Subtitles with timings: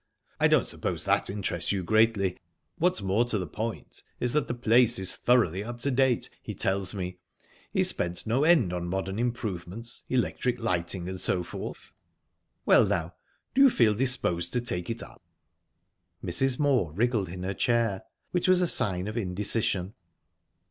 [0.39, 2.35] I don't suppose that interests you greatly;
[2.79, 6.55] what's more to the point is that the place is thoroughly up to date, he
[6.55, 7.19] tells me.
[7.71, 13.13] He's spent no end on modern improvements electric lighting, and so forth...Well now,
[13.53, 15.21] do you feel disposed to take it up?"
[16.25, 16.59] Mrs.
[16.59, 19.93] Moor wriggled in her chair, which was a sign of indecision.